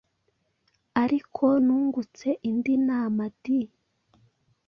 [1.03, 3.59] Ariko nungutse indi nama di!: